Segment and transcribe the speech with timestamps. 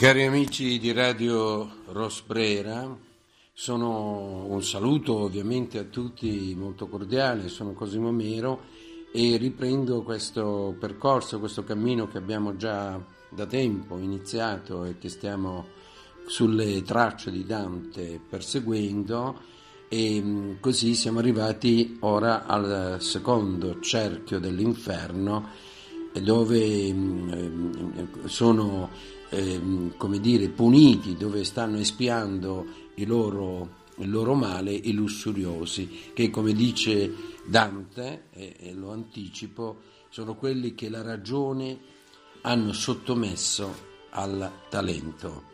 [0.00, 2.96] Cari amici di Radio Rosbrera,
[3.52, 8.62] sono un saluto ovviamente a tutti molto cordiale, sono Cosimo Mero
[9.12, 15.66] e riprendo questo percorso, questo cammino che abbiamo già da tempo iniziato e che stiamo
[16.26, 19.38] sulle tracce di Dante perseguendo
[19.90, 25.48] e così siamo arrivati ora al secondo cerchio dell'inferno
[26.22, 26.94] dove
[28.24, 36.12] sono eh, come dire, puniti, dove stanno espiando il loro, il loro male i lussuriosi,
[36.12, 37.12] che come dice
[37.46, 41.78] Dante, e, e lo anticipo, sono quelli che la ragione
[42.42, 45.44] hanno sottomesso al talento,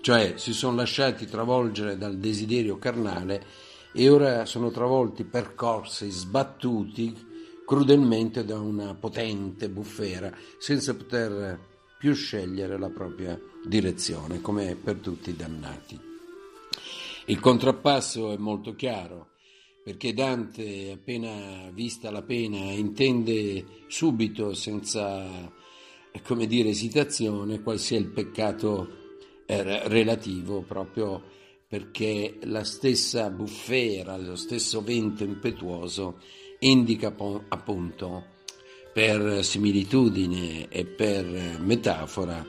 [0.00, 3.44] cioè si sono lasciati travolgere dal desiderio carnale
[3.92, 7.26] e ora sono travolti, percorsi, sbattuti
[7.64, 11.58] crudelmente da una potente bufera, senza poter
[11.98, 15.98] più scegliere la propria direzione, come per tutti i dannati.
[17.26, 19.30] Il contrappasso è molto chiaro,
[19.82, 25.52] perché Dante, appena vista la pena, intende subito, senza
[26.22, 28.88] come dire, esitazione, qual sia il peccato
[29.46, 31.22] eh, relativo, proprio
[31.66, 36.20] perché la stessa bufera, lo stesso vento impetuoso
[36.60, 37.14] indica
[37.48, 38.36] appunto
[38.98, 42.44] per similitudine e per metafora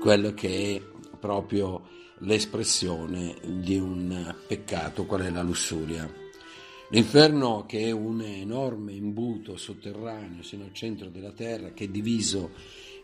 [0.00, 0.82] quello che è
[1.18, 1.82] proprio
[2.20, 6.10] l'espressione di un peccato, qual è la lussuria.
[6.92, 12.52] L'inferno che è un enorme imbuto sotterraneo sino al centro della terra che è diviso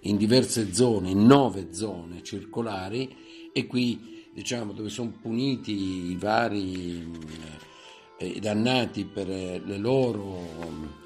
[0.05, 3.14] in diverse zone, in nove zone circolari
[3.52, 7.06] e qui diciamo dove sono puniti i vari
[8.17, 10.97] eh, dannati per le loro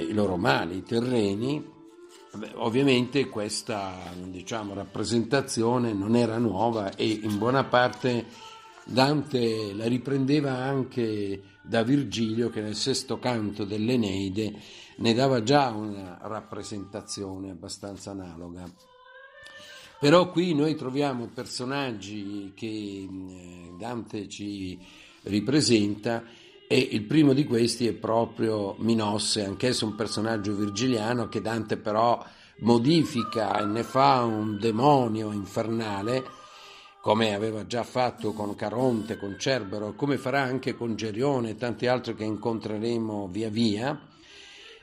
[0.00, 1.74] i loro mali terreni,
[2.54, 8.26] ovviamente questa diciamo, rappresentazione non era nuova e in buona parte
[8.84, 14.60] Dante la riprendeva anche da Virgilio che nel sesto canto dell'Eneide
[14.98, 18.70] ne dava già una rappresentazione abbastanza analoga.
[19.98, 23.08] Però qui noi troviamo personaggi che
[23.76, 24.78] Dante ci
[25.22, 26.22] ripresenta
[26.68, 32.24] e il primo di questi è proprio Minosse, anch'esso un personaggio virgiliano che Dante però
[32.58, 36.24] modifica e ne fa un demonio infernale,
[37.00, 41.86] come aveva già fatto con Caronte, con Cerbero, come farà anche con Gerione e tanti
[41.86, 44.08] altri che incontreremo via via.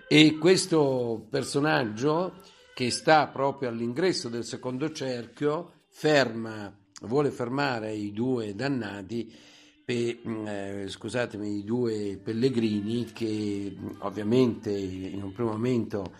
[0.07, 2.35] E questo personaggio,
[2.73, 9.51] che sta proprio all'ingresso del secondo cerchio, ferma, vuole fermare i due dannati
[9.83, 16.13] pe, mm, eh, scusatemi, i due pellegrini che mm, ovviamente in un primo momento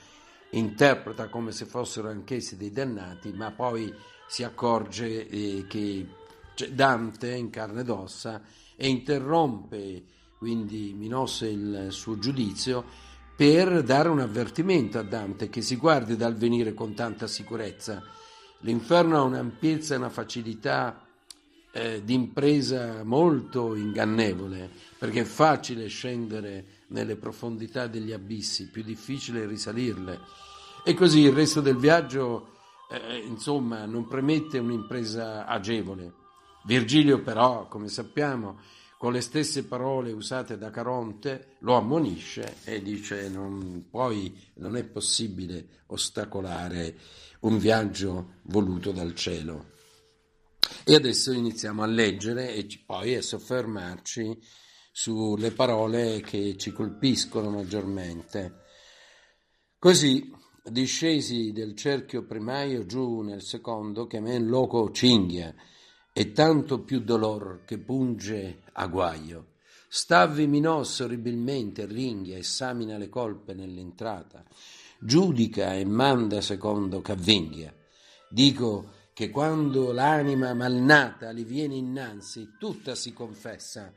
[0.52, 3.94] interpreta come se fossero anch'essi dei dannati, ma poi
[4.28, 6.08] si accorge eh, che
[6.72, 8.42] Dante in carne ed ossa
[8.76, 10.04] e interrompe
[10.38, 12.84] quindi Minosse il suo giudizio
[13.36, 18.04] per dare un avvertimento a Dante che si guardi dal venire con tanta sicurezza.
[18.60, 21.03] L'inferno ha un'ampiezza e una facilità
[21.76, 24.70] eh, di impresa molto ingannevole,
[25.00, 30.20] perché è facile scendere nelle profondità degli abissi, più difficile risalirle.
[30.86, 32.52] E così il resto del viaggio,
[32.92, 36.14] eh, insomma, non premette un'impresa agevole.
[36.66, 38.60] Virgilio però, come sappiamo,
[39.00, 44.84] con le stesse parole usate da Caronte, lo ammonisce e dice non, poi non è
[44.86, 46.96] possibile ostacolare
[47.42, 49.72] un viaggio voluto dal cielo.
[50.86, 54.38] E adesso iniziamo a leggere e poi a soffermarci
[54.92, 58.62] sulle parole che ci colpiscono maggiormente.
[59.80, 60.32] Così,
[60.64, 65.54] discesi del cerchio primaio giù nel secondo, che men loco cinghia,
[66.14, 69.54] e tanto più dolor che punge a guaio.
[69.88, 74.44] Stavvi Minos orribilmente, ringhia, esamina le colpe nell'entrata,
[75.00, 77.74] giudica e manda secondo c'avvenghia.
[78.30, 83.94] Dico, che quando l'anima malnata li viene innanzi, tutta si confessa,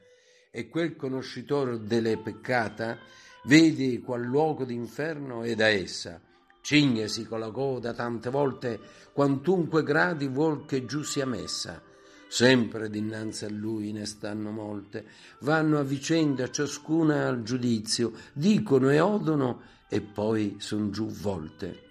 [0.50, 2.98] e quel conoscitor delle peccata
[3.44, 6.20] vede qual luogo d'inferno è da essa,
[6.60, 8.80] cinghesi con la coda tante volte
[9.12, 11.82] quantunque gradi vuol che giù sia messa.
[12.28, 15.06] Sempre dinanzi a lui ne stanno molte,
[15.40, 21.84] vanno a vicenda ciascuna al giudizio, dicono e odono e poi son giù volte.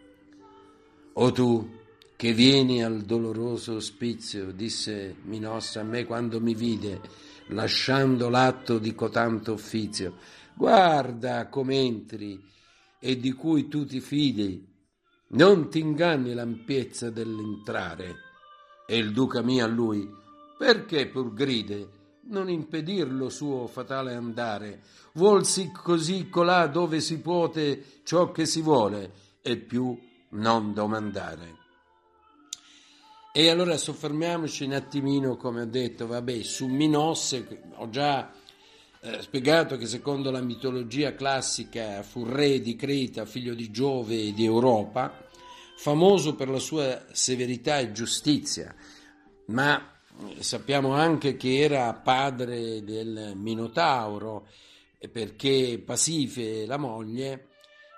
[1.13, 1.83] O tu,
[2.15, 7.01] che vieni al doloroso ospizio, disse Minossa a me quando mi vide,
[7.47, 10.17] lasciando l'atto di cotanto uffizio.
[10.53, 12.41] Guarda come entri
[12.99, 14.65] e di cui tu ti fidi,
[15.29, 18.15] non ti inganni l'ampiezza dell'entrare.
[18.87, 20.09] E il duca mio a lui,
[20.57, 21.89] perché pur gride?
[22.27, 24.81] Non impedir lo suo fatale andare,
[25.13, 29.95] vuolsi così colà dove si puote ciò che si vuole, e più
[30.29, 31.64] non domandare.
[33.37, 38.31] E allora soffermiamoci un attimino, come ho detto, vabbè, su Minosse, ho già
[39.01, 44.33] eh, spiegato che secondo la mitologia classica fu re di Creta, figlio di Giove e
[44.33, 45.27] di Europa,
[45.75, 48.73] famoso per la sua severità e giustizia,
[49.47, 49.85] ma
[50.39, 54.47] sappiamo anche che era padre del Minotauro,
[55.11, 57.49] perché Pasife, la moglie,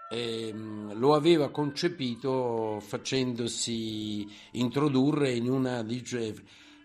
[0.09, 6.33] eh, lo aveva concepito facendosi introdurre in una dice,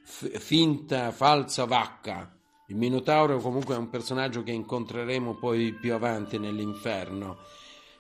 [0.03, 2.37] f- finta falsa vacca.
[2.69, 7.39] Il Minotauro comunque è un personaggio che incontreremo poi più avanti nell'inferno,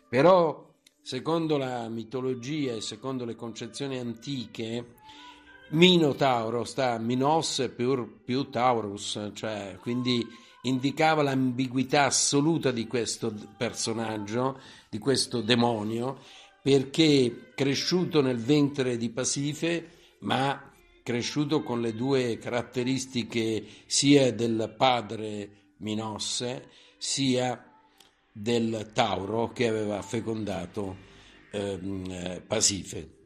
[0.08, 0.70] però
[1.00, 4.94] secondo la mitologia e secondo le concezioni antiche,
[5.70, 10.26] Minotauro sta Minos più, più Taurus, cioè quindi
[10.62, 16.19] indicava l'ambiguità assoluta di questo personaggio, di questo demonio,
[16.62, 20.70] perché cresciuto nel ventre di Pasife, ma
[21.03, 27.69] cresciuto con le due caratteristiche sia del padre Minosse, sia
[28.31, 30.97] del Tauro che aveva fecondato
[31.50, 33.17] eh, Pasife.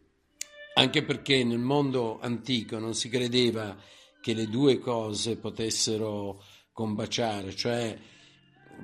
[0.74, 3.76] Anche perché nel mondo antico non si credeva
[4.20, 6.42] che le due cose potessero
[6.76, 7.96] combaciare, cioè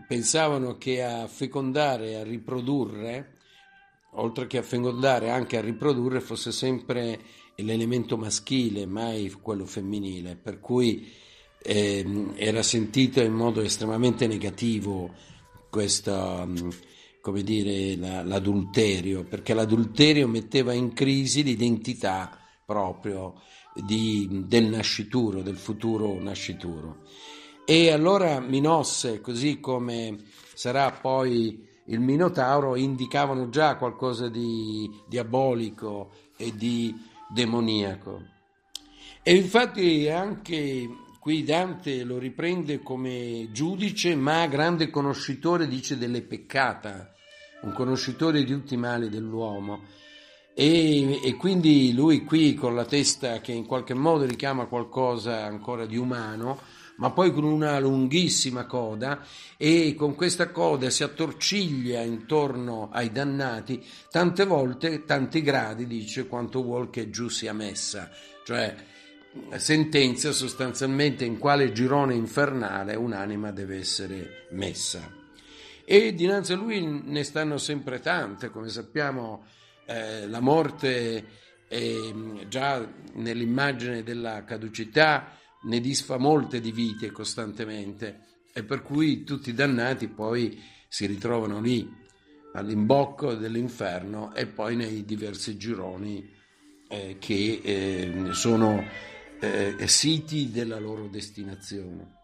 [0.08, 3.36] pensavano che a fecondare e a riprodurre,
[4.12, 7.20] oltre che a fecondare anche a riprodurre, fosse sempre
[7.56, 11.06] l'elemento maschile, mai quello femminile, per cui
[11.58, 15.12] eh, era sentito in modo estremamente negativo
[15.68, 16.70] questo, mm,
[17.20, 23.34] come dire, la, l'adulterio, perché l'adulterio metteva in crisi l'identità proprio
[23.74, 27.02] di, del nascituro, del futuro nascituro.
[27.64, 30.18] E allora Minosse, così come
[30.54, 36.94] sarà poi il Minotauro, indicavano già qualcosa di diabolico e di
[37.28, 38.20] demoniaco.
[39.22, 40.88] E infatti anche
[41.20, 47.14] qui Dante lo riprende come giudice, ma grande conoscitore, dice, delle peccata,
[47.62, 49.82] un conoscitore di tutti i mali dell'uomo.
[50.54, 55.86] E, e, quindi lui qui con la testa che in qualche modo richiama qualcosa ancora
[55.86, 56.58] di umano,
[56.96, 59.24] ma poi con una lunghissima coda
[59.56, 66.62] e con questa coda si attorciglia intorno ai dannati tante volte, tanti gradi, dice, quanto
[66.62, 68.10] vuol che giù sia messa,
[68.44, 68.74] cioè
[69.56, 75.20] sentenzia sostanzialmente in quale girone infernale un'anima deve essere messa.
[75.84, 79.44] E dinanzi a lui ne stanno sempre tante, come sappiamo
[79.86, 81.26] eh, la morte
[81.66, 82.12] è
[82.48, 88.20] già nell'immagine della caducità ne disfa molte di vite costantemente
[88.52, 92.00] e per cui tutti i dannati poi si ritrovano lì
[92.54, 96.28] all'imbocco dell'inferno e poi nei diversi gironi
[96.88, 98.84] eh, che eh, sono
[99.40, 102.20] eh, siti della loro destinazione.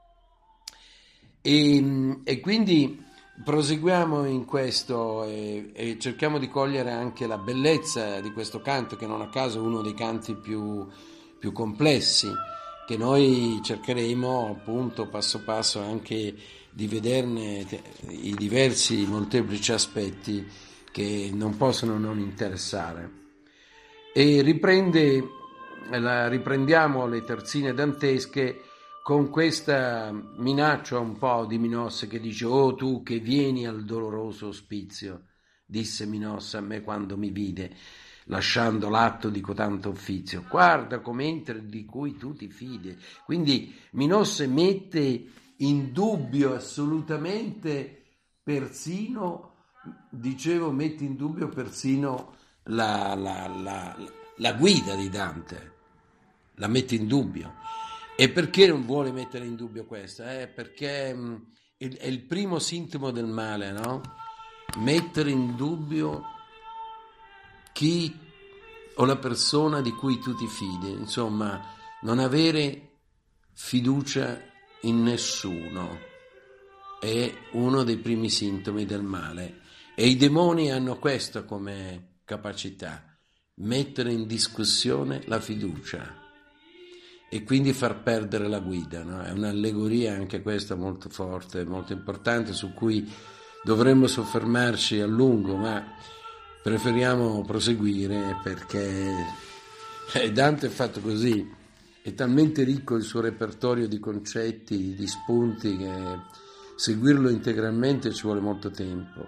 [1.41, 3.03] E, e, quindi
[3.43, 9.07] proseguiamo in questo e, e, cerchiamo di cogliere anche la bellezza di questo canto, che
[9.07, 10.87] non a caso è uno dei canti più,
[11.39, 12.29] più complessi
[12.89, 16.35] che noi cercheremo appunto passo passo anche
[16.71, 17.67] di vederne
[18.09, 20.49] i diversi molteplici aspetti
[20.91, 23.11] che non possono non interessare.
[24.15, 25.23] E riprende,
[25.91, 28.63] riprendiamo le terzine dantesche
[29.03, 34.47] con questa minaccia un po' di Minosse che dice «Oh tu che vieni al doloroso
[34.47, 35.25] ospizio»,
[35.67, 37.71] disse Minosse a me quando mi vide
[38.29, 40.45] lasciando l'atto di cotanto uffizio.
[40.49, 42.97] Guarda come entra di cui tu ti fidi.
[43.25, 45.25] Quindi Minosse mette
[45.57, 48.03] in dubbio assolutamente
[48.43, 49.55] persino,
[50.11, 53.97] dicevo, mette in dubbio persino la, la, la,
[54.37, 55.73] la guida di Dante,
[56.55, 57.55] la mette in dubbio.
[58.17, 60.41] E perché non vuole mettere in dubbio questa?
[60.41, 61.35] Eh, perché mm,
[61.77, 64.01] è il primo sintomo del male, no?
[64.79, 66.37] Mettere in dubbio
[67.79, 68.13] chi
[68.97, 71.65] o la persona di cui tu ti fidi, insomma,
[72.03, 72.89] non avere
[73.53, 74.43] fiducia
[74.81, 75.97] in nessuno
[76.99, 79.61] è uno dei primi sintomi del male
[79.95, 83.17] e i demoni hanno questo come capacità,
[83.59, 86.17] mettere in discussione la fiducia
[87.31, 89.05] e quindi far perdere la guida.
[89.05, 89.23] No?
[89.23, 93.09] È un'allegoria anche questa molto forte, molto importante su cui
[93.63, 95.95] dovremmo soffermarci a lungo, ma
[96.69, 99.11] preferiamo proseguire perché
[100.35, 101.51] Dante è fatto così.
[102.03, 105.93] è talmente ricco il suo repertorio di concetti, di spunti, che
[106.77, 109.27] seguirlo integralmente ci vuole molto tempo.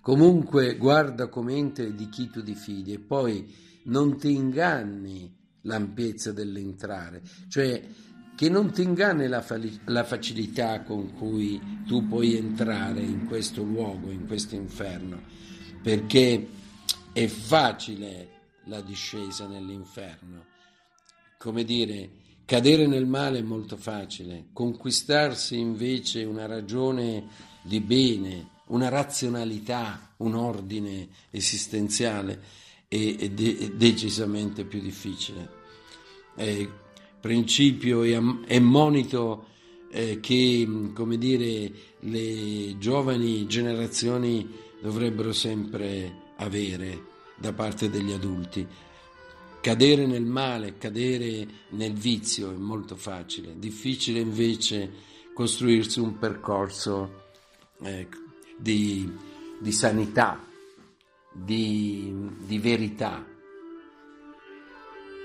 [0.00, 3.52] Comunque guarda come entri di chi tu ti fidi e poi
[3.86, 7.82] non ti inganni l'ampiezza dell'entrare, cioè
[8.36, 9.44] che non ti inganni la,
[9.86, 15.37] la, facilità con cui tu puoi entrare in questo luogo, in questo inferno,
[15.82, 16.48] perché
[17.12, 18.28] è facile
[18.64, 20.44] la discesa nell'inferno.
[21.38, 22.10] Come dire,
[22.44, 27.26] cadere nel male è molto facile, conquistarsi invece una ragione
[27.62, 32.40] di bene, una razionalità, un ordine esistenziale
[32.88, 35.56] è, è, de- è decisamente più difficile.
[36.34, 36.68] È
[37.20, 39.46] principio e, e monito
[39.90, 47.06] eh, che, come dire, le giovani generazioni dovrebbero sempre avere
[47.36, 48.66] da parte degli adulti.
[49.60, 57.26] Cadere nel male, cadere nel vizio è molto facile, difficile invece costruirsi un percorso
[57.82, 58.08] eh,
[58.56, 59.10] di,
[59.58, 60.44] di, sanità,
[61.32, 63.24] di, di verità.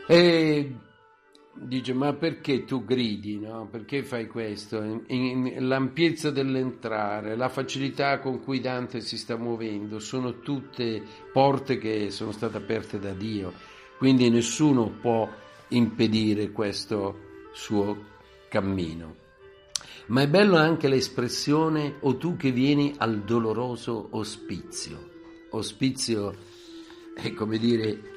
[0.08, 0.76] E
[1.54, 3.68] dice ma perché tu gridi, no?
[3.70, 4.82] perché fai questo?
[4.82, 11.78] In, in, l'ampiezza dell'entrare, la facilità con cui Dante si sta muovendo, sono tutte porte
[11.78, 13.54] che sono state aperte da Dio,
[13.98, 15.30] quindi nessuno può
[15.70, 18.12] impedire questo suo
[18.50, 19.22] cammino.
[20.08, 25.12] Ma è bello anche l'espressione o tu che vieni al doloroso ospizio.
[25.52, 26.36] Ospizio
[27.16, 28.13] è come dire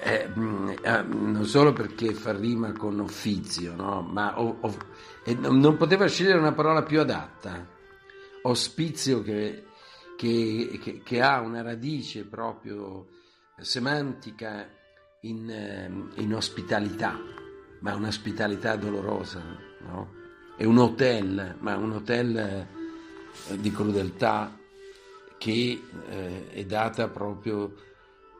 [0.00, 4.02] eh, mm, eh, non solo perché fa rima con offizio, no?
[4.02, 4.76] ma o, o,
[5.36, 7.66] non poteva scegliere una parola più adatta.
[8.42, 9.64] Ospizio che,
[10.16, 13.08] che, che, che ha una radice proprio
[13.58, 14.68] semantica
[15.22, 17.18] in, ehm, in ospitalità,
[17.80, 19.42] ma un'ospitalità dolorosa.
[19.80, 20.14] No?
[20.56, 22.66] È un hotel, ma un hotel eh,
[23.60, 24.56] di crudeltà
[25.38, 27.74] che eh, è data proprio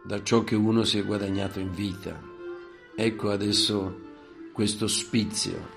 [0.02, 2.20] da ciò che uno si è guadagnato in vita.
[2.94, 4.06] Ecco adesso
[4.52, 5.68] questo spizio,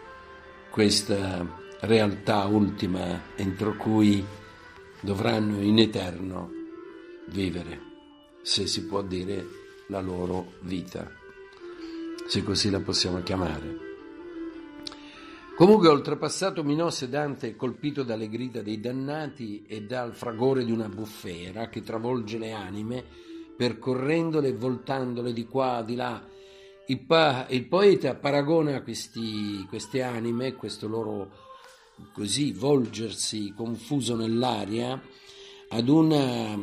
[0.70, 1.46] questa
[1.82, 4.24] realtà ultima entro cui
[5.02, 6.52] dovranno in eterno
[7.28, 7.80] vivere,
[8.42, 9.46] se si può dire
[9.88, 11.12] la loro vita,
[12.28, 13.90] se così la possiamo chiamare.
[15.56, 20.90] Comunque, oltrepassato Minosse, Dante è colpito dalle grida dei dannati e dal fragore di una
[20.90, 23.04] bufera che travolge le anime
[23.62, 26.28] percorrendole e voltandole di qua, di là.
[26.88, 31.30] Il, pa- il poeta paragona questi, queste anime, questo loro
[32.12, 35.00] così volgersi confuso nell'aria,
[35.70, 36.60] ad una,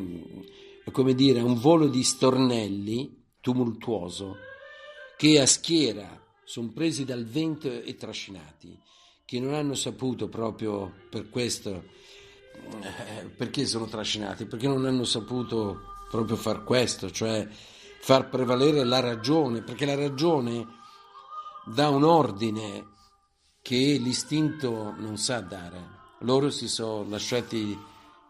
[0.91, 4.39] come dire, un volo di stornelli tumultuoso
[5.17, 8.77] che a schiera sono presi dal vento e trascinati,
[9.25, 11.85] che non hanno saputo proprio per questo,
[12.83, 17.47] eh, perché sono trascinati, perché non hanno saputo proprio far questo, cioè
[18.01, 20.67] far prevalere la ragione, perché la ragione
[21.65, 22.87] dà un ordine
[23.63, 25.97] che l'istinto non sa dare.
[26.21, 27.79] Loro si sono lasciati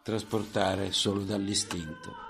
[0.02, 2.26] trasportare solo dall'istinto.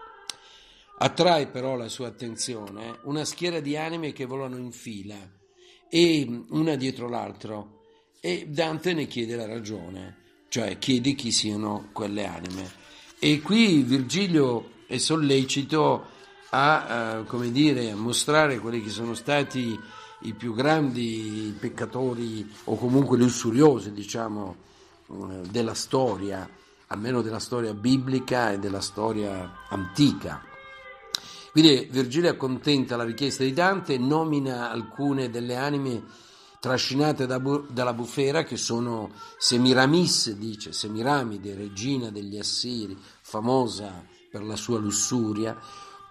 [0.99, 5.17] Attrae però la sua attenzione una schiera di anime che volano in fila
[5.89, 7.77] e una dietro l'altro
[8.21, 10.17] e Dante ne chiede la ragione,
[10.49, 12.71] cioè chiede chi siano quelle anime.
[13.19, 16.07] E qui Virgilio è sollecito
[16.51, 19.79] a, come dire, a mostrare quelli che sono stati
[20.23, 24.57] i più grandi peccatori o comunque lussuriosi, diciamo,
[25.11, 26.49] eh, della storia,
[26.87, 30.43] almeno della storia biblica e della storia antica.
[31.53, 36.03] Quindi Virgilio accontenta la richiesta di Dante e nomina alcune delle anime
[36.61, 44.47] trascinate da bu- dalla bufera che sono Semiramis, dice Semiramide, regina degli Assiri, famosa per
[44.47, 45.59] la sua lussuria,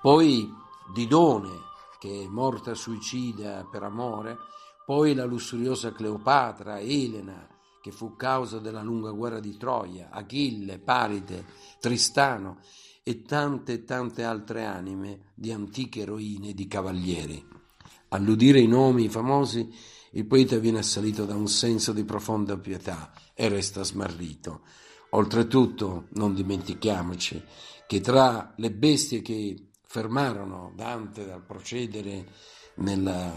[0.02, 0.54] poi
[0.94, 1.62] Didone,
[1.98, 4.38] che è morta suicida per amore,
[4.86, 7.48] poi la lussuriosa Cleopatra, Elena,
[7.82, 11.46] che fu causa della lunga guerra di Troia, Achille, Paride,
[11.80, 12.60] Tristano
[13.02, 17.46] e tante tante altre anime di antiche eroine e di cavalieri.
[18.10, 19.74] All'udire i nomi famosi,
[20.12, 24.64] il poeta viene assalito da un senso di profonda pietà e resta smarrito.
[25.12, 27.42] Oltretutto, non dimentichiamoci
[27.88, 32.26] che tra le bestie che fermarono Dante dal procedere
[32.76, 33.34] nella,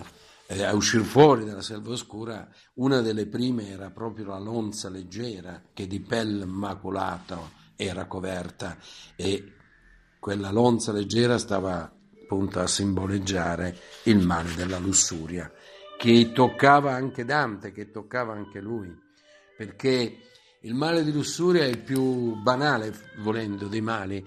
[0.47, 5.63] eh, a uscire fuori dalla selva oscura, una delle prime era proprio la lonza leggera
[5.73, 8.77] che di pelle maculato era coperta
[9.17, 9.53] e
[10.19, 11.91] quella lonza leggera stava
[12.23, 15.51] appunto a simboleggiare il male della lussuria
[16.01, 18.91] che toccava anche Dante, che toccava anche lui,
[19.55, 20.30] perché
[20.63, 24.27] il male di lussuria è il più banale, volendo, dei mali,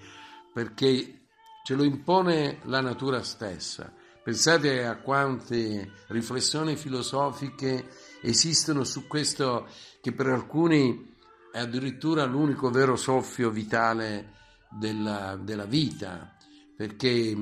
[0.52, 1.26] perché
[1.64, 3.94] ce lo impone la natura stessa.
[4.24, 7.88] Pensate a quante riflessioni filosofiche
[8.22, 9.68] esistono su questo
[10.02, 11.14] che per alcuni
[11.52, 14.32] è addirittura l'unico vero soffio vitale
[14.70, 16.36] della, della vita,
[16.76, 17.38] perché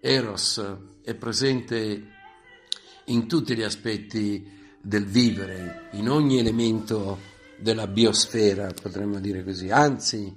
[0.00, 0.62] Eros
[1.02, 2.16] è presente
[3.06, 9.70] in tutti gli aspetti del vivere, in ogni elemento della biosfera, potremmo dire così.
[9.70, 10.36] Anzi,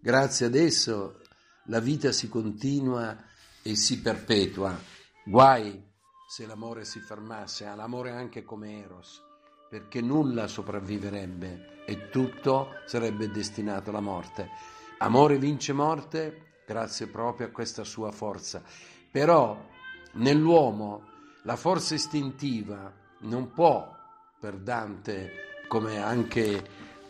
[0.00, 1.20] grazie ad esso
[1.66, 3.16] la vita si continua
[3.62, 4.78] e si perpetua.
[5.24, 5.90] Guai
[6.28, 9.20] se l'amore si fermasse, l'amore anche come Eros,
[9.68, 14.48] perché nulla sopravviverebbe e tutto sarebbe destinato alla morte.
[14.98, 18.62] Amore vince morte grazie proprio a questa sua forza.
[19.10, 19.68] Però
[20.14, 21.10] nell'uomo
[21.42, 23.94] la forza istintiva non può,
[24.40, 26.62] per Dante, come anche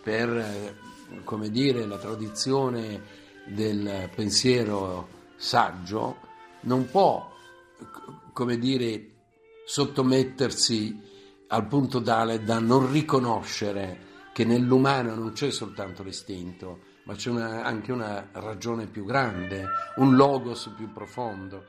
[0.04, 0.78] per
[1.24, 3.02] come dire, la tradizione
[3.44, 6.18] del pensiero saggio,
[6.60, 7.28] non può
[8.32, 9.08] come dire,
[9.66, 10.96] sottomettersi
[11.48, 17.64] al punto tale da non riconoscere che nell'umano non c'è soltanto l'istinto, ma c'è una,
[17.64, 19.66] anche una ragione più grande,
[19.96, 21.64] un logos più profondo,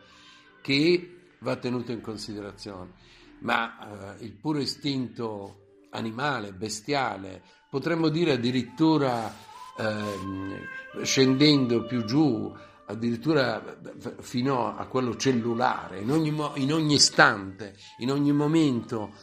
[0.62, 2.92] che va tenuto in considerazione.
[3.40, 5.62] Ma eh, il puro istinto
[5.94, 9.34] animale, bestiale, potremmo dire addirittura
[9.78, 12.54] eh, scendendo più giù,
[12.86, 13.80] addirittura
[14.20, 19.14] fino a quello cellulare, in ogni, in ogni istante, in ogni momento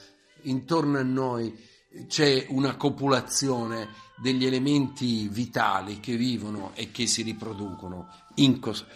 [0.43, 1.69] intorno a noi
[2.07, 8.09] c'è una copulazione degli elementi vitali che vivono e che si riproducono,
[8.61, 8.87] cos-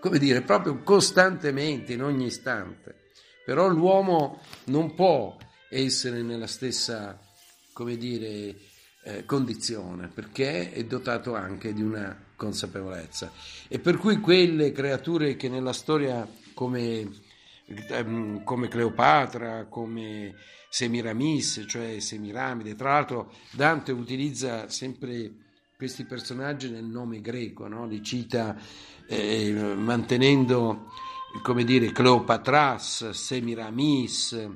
[0.00, 3.04] come dire, proprio costantemente, in ogni istante.
[3.44, 5.36] Però l'uomo non può
[5.68, 7.18] essere nella stessa,
[7.72, 8.56] come dire,
[9.04, 13.32] eh, condizione, perché è dotato anche di una consapevolezza.
[13.68, 17.08] E per cui quelle creature che nella storia come,
[17.66, 20.34] ehm, come Cleopatra, come
[20.68, 25.44] Semiramis, cioè Semiramide, tra l'altro Dante utilizza sempre
[25.76, 27.86] questi personaggi nel nome greco, no?
[27.86, 28.56] li cita
[29.06, 30.90] eh, mantenendo,
[31.42, 34.48] come dire, Cleopatras, Semiramis,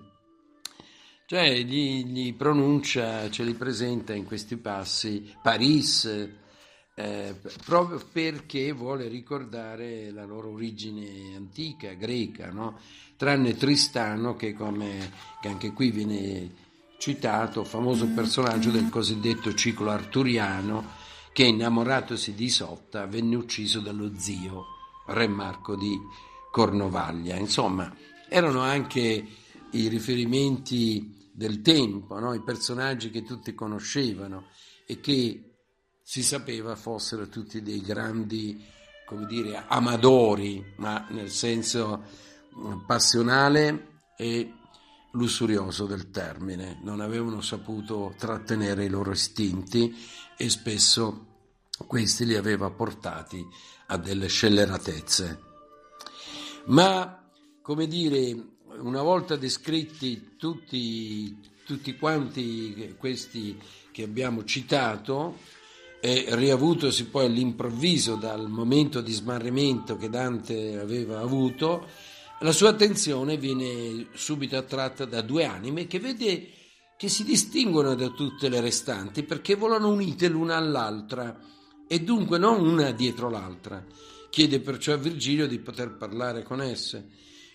[1.30, 6.28] cioè gli, gli, pronuncia, ce li presenta in questi passi Paris,
[6.92, 12.80] eh, proprio perché vuole ricordare la loro origine antica, greca, no?
[13.16, 16.50] tranne Tristano che, come, che anche qui viene
[16.98, 20.84] citato, famoso personaggio del cosiddetto ciclo arturiano,
[21.32, 24.64] che innamoratosi di Isotta venne ucciso dallo zio,
[25.06, 25.96] re Marco di
[26.50, 27.36] Cornovaglia.
[27.36, 27.94] Insomma,
[28.28, 29.24] erano anche
[29.70, 32.34] i riferimenti del tempo, no?
[32.34, 34.48] i personaggi che tutti conoscevano
[34.84, 35.54] e che
[36.02, 38.62] si sapeva fossero tutti dei grandi,
[39.06, 42.04] come dire, amadori, ma nel senso
[42.58, 44.52] mm, passionale e
[45.12, 46.78] lussurioso del termine.
[46.82, 49.96] Non avevano saputo trattenere i loro istinti
[50.36, 51.28] e spesso
[51.86, 53.42] questi li aveva portati
[53.86, 55.40] a delle scelleratezze.
[56.66, 57.26] Ma,
[57.62, 63.58] come dire, una volta descritti tutti, tutti quanti questi
[63.92, 65.36] che abbiamo citato,
[66.00, 71.86] e riavutosi poi all'improvviso dal momento di smarrimento che Dante aveva avuto,
[72.40, 76.52] la sua attenzione viene subito attratta da due anime che vede
[76.96, 81.38] che si distinguono da tutte le restanti perché volano unite l'una all'altra
[81.86, 83.84] e dunque non una dietro l'altra.
[84.30, 87.08] Chiede perciò a Virgilio di poter parlare con esse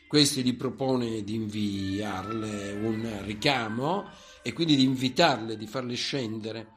[0.07, 4.09] questi gli propone di inviarle un richiamo
[4.41, 6.73] e quindi di invitarle, di farle scendere.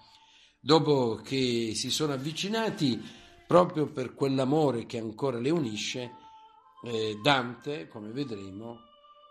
[0.60, 3.00] Dopo che si sono avvicinati,
[3.46, 6.12] proprio per quell'amore che ancora le unisce,
[6.84, 8.80] eh, Dante, come vedremo,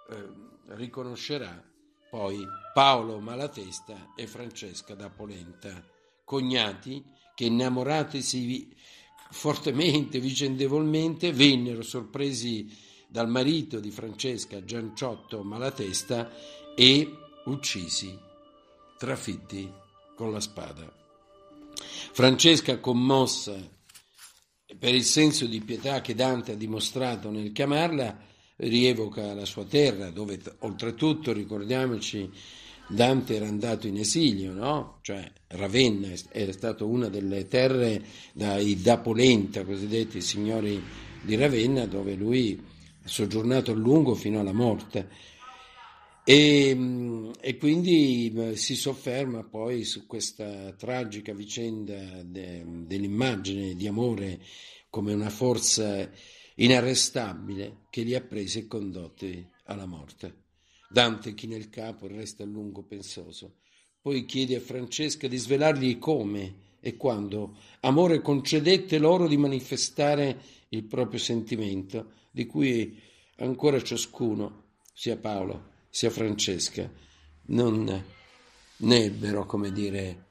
[0.09, 1.63] eh, riconoscerà
[2.09, 5.83] poi Paolo Malatesta e Francesca da Polenta,
[6.23, 7.03] cognati
[7.35, 8.73] che innamoratisi
[9.29, 16.29] fortemente, vicendevolmente, vennero sorpresi dal marito di Francesca Gianciotto Malatesta
[16.75, 18.17] e uccisi,
[18.97, 19.71] trafitti
[20.15, 20.91] con la spada.
[22.11, 23.75] Francesca, commossa
[24.77, 28.25] per il senso di pietà che Dante ha dimostrato nel chiamarla,
[28.57, 32.29] rievoca la sua terra, dove oltretutto, ricordiamoci,
[32.89, 34.99] Dante era andato in esilio, no?
[35.01, 40.81] Cioè Ravenna era stata una delle terre dai Dapolenta, cosiddetti signori
[41.21, 42.61] di Ravenna, dove lui
[43.07, 45.09] soggiornato a lungo fino alla morte.
[46.23, 54.41] E, e, quindi si sofferma poi su questa tragica vicenda de, dell'immagine di amore
[54.89, 56.09] come una forza
[56.55, 60.43] inarrestabile che li ha presi e condotti alla morte.
[60.89, 63.59] Dante china il capo resta a lungo pensoso.
[64.01, 70.39] Poi chiede a Francesca di svelargli come e quando amore concedette loro di manifestare
[70.69, 73.01] il proprio sentimento, di cui
[73.37, 76.87] ancora ciascuno, sia Paolo sia Francesca,
[77.47, 78.03] non
[78.77, 80.25] ne ebbero, come dire,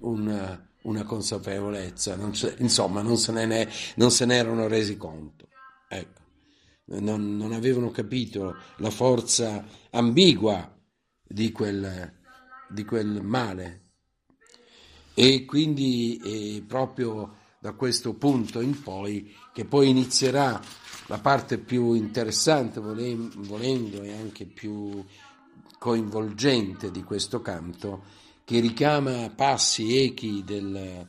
[0.00, 5.48] una, una consapevolezza, non insomma non se, ne, non se ne erano resi conto.
[5.88, 6.20] Ecco.
[6.86, 10.78] Non, non, avevano capito la forza ambigua
[11.22, 12.12] di quel,
[12.68, 13.92] di quel male.
[15.14, 20.60] E quindi eh, proprio da questo punto in poi, che poi inizierà
[21.06, 25.02] la parte più interessante, volendo, e anche più
[25.78, 28.02] coinvolgente di questo canto,
[28.44, 31.06] che richiama passi, echi del,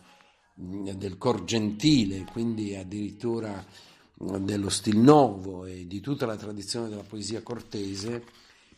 [0.53, 3.65] del cor gentile, quindi addirittura
[4.13, 8.23] dello stil nuovo e di tutta la tradizione della poesia cortese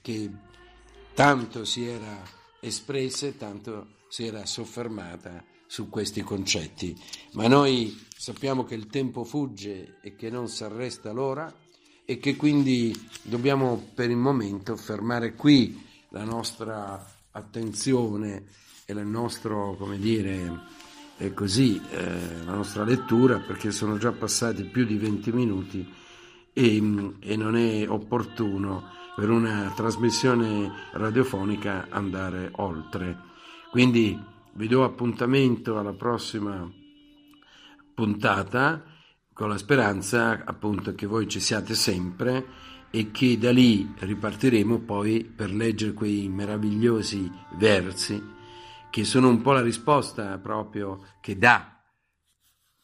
[0.01, 0.31] che
[1.13, 2.23] tanto si era
[2.61, 6.97] espressa e tanto si era soffermata su questi concetti.
[7.33, 11.53] Ma noi sappiamo che il tempo fugge e che non si arresta l'ora
[12.03, 18.45] e che quindi dobbiamo per il momento fermare qui la nostra attenzione
[18.85, 20.61] e il nostro, come dire,
[21.33, 25.87] così, eh, la nostra lettura perché sono già passati più di 20 minuti
[26.53, 26.75] e,
[27.19, 33.17] e non è opportuno per una trasmissione radiofonica andare oltre.
[33.69, 34.19] Quindi
[34.53, 36.85] vi do appuntamento alla prossima
[37.97, 38.83] puntata
[39.33, 42.45] con la speranza appunto che voi ci siate sempre
[42.91, 48.23] e che da lì ripartiremo poi per leggere quei meravigliosi versi
[48.91, 51.81] che sono un po' la risposta proprio che dà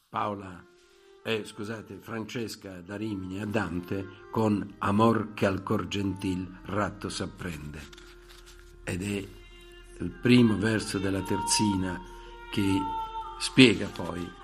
[0.08, 0.64] Paola,
[1.22, 7.80] eh, scusate, Francesca da Rimini a Dante con Amor che al cor gentil ratto s'apprende.
[8.82, 9.28] Ed è
[10.00, 12.00] il primo verso della terzina
[12.50, 12.80] che
[13.38, 14.42] spiega poi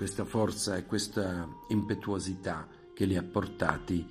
[0.00, 4.02] questa forza e questa impetuosità che li ha portati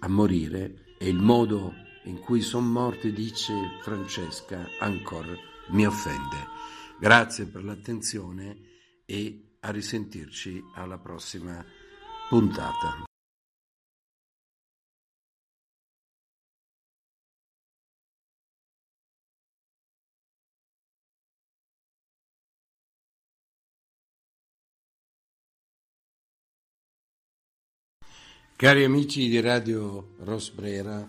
[0.00, 1.72] a morire e il modo
[2.04, 5.32] in cui sono morti, dice Francesca, ancora
[5.68, 6.36] mi offende.
[6.98, 8.58] Grazie per l'attenzione
[9.06, 11.64] e a risentirci alla prossima
[12.28, 13.09] puntata.
[28.60, 31.08] Cari amici di Radio Rosbrera,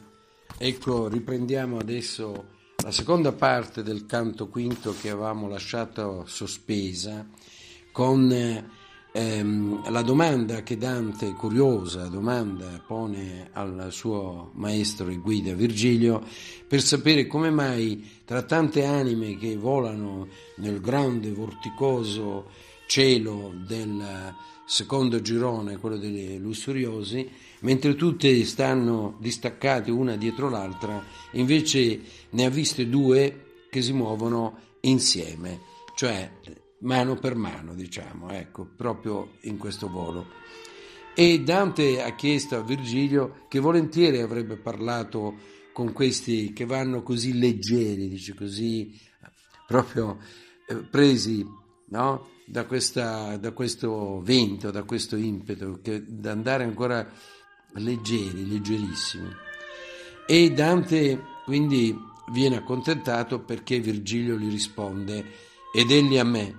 [0.58, 2.46] ecco riprendiamo adesso
[2.78, 7.28] la seconda parte del canto quinto che avevamo lasciato sospesa
[7.92, 8.32] con
[9.12, 16.24] ehm, la domanda che Dante, curiosa domanda, pone al suo maestro e guida Virgilio
[16.66, 22.50] per sapere come mai tra tante anime che volano nel grande vorticoso
[22.88, 24.34] cielo del
[24.72, 27.30] secondo girone, quello dei lussuriosi,
[27.60, 34.78] mentre tutte stanno distaccate una dietro l'altra, invece ne ha viste due che si muovono
[34.82, 35.60] insieme,
[35.94, 36.32] cioè
[36.80, 40.28] mano per mano, diciamo, ecco, proprio in questo volo.
[41.14, 45.36] E Dante ha chiesto a Virgilio che volentieri avrebbe parlato
[45.74, 48.98] con questi che vanno così leggeri, dice così,
[49.68, 50.18] proprio
[50.66, 51.46] eh, presi
[51.92, 52.28] no?
[52.52, 57.10] Da, questa, da, questo vento, da questo impeto, che, da andare ancora
[57.76, 59.30] leggeri, leggerissimi.
[60.28, 61.98] E Dante quindi
[62.34, 65.26] viene accontentato perché Virgilio gli risponde,
[65.74, 66.58] ed egli a me,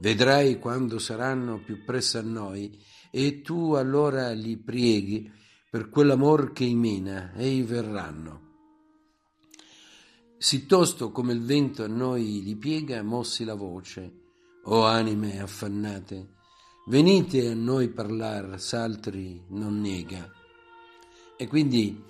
[0.00, 2.78] vedrai quando saranno più presso a noi,
[3.10, 5.32] e tu allora li prieghi
[5.70, 8.48] per quell'amor che imena, ei verranno.
[10.36, 14.19] Sittosto come il vento a noi li piega, mossi la voce,
[14.64, 16.28] o anime affannate,
[16.86, 20.30] venite a noi parlar, s'altri non nega.
[21.36, 22.02] E quindi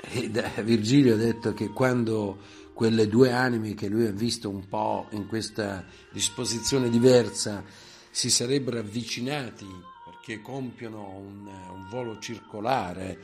[0.00, 2.38] eh, Virgilio ha detto che quando
[2.72, 7.62] quelle due anime che lui ha visto un po' in questa disposizione diversa
[8.10, 9.66] si sarebbero avvicinati
[10.02, 13.18] perché compiono un, un volo circolare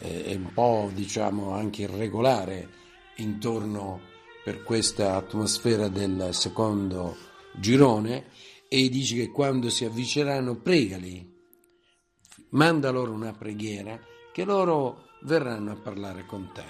[0.00, 2.68] e eh, un po' diciamo anche irregolare
[3.16, 4.00] intorno
[4.42, 7.27] per questa atmosfera del secondo
[7.58, 8.26] girone
[8.68, 11.36] e dice che quando si avvicineranno pregali,
[12.50, 13.98] manda loro una preghiera
[14.32, 16.64] che loro verranno a parlare con te.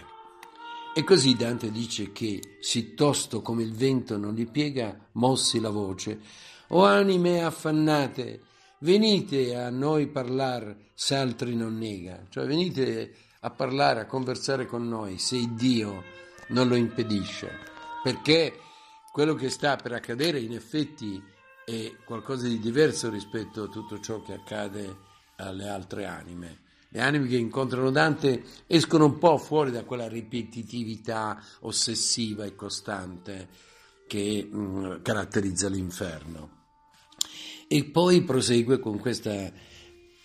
[0.94, 5.70] E così Dante dice che, sì tosto come il vento non gli piega, mossi la
[5.70, 6.20] voce,
[6.68, 8.42] o anime affannate,
[8.81, 14.88] venite a noi parlar se altri non nega, cioè venite a parlare, a conversare con
[14.88, 16.03] noi se Dio
[16.48, 17.51] non lo impedisce,
[18.03, 18.59] perché
[19.18, 21.20] quello che sta per accadere in effetti
[21.64, 24.96] è qualcosa di diverso rispetto a tutto ciò che accade
[25.38, 26.61] alle altre anime.
[26.90, 33.48] Le anime che incontrano Dante escono un po' fuori da quella ripetitività ossessiva e costante
[34.07, 36.66] che mh, mm, caratterizza l'inferno.
[37.66, 39.50] E poi prosegue con questa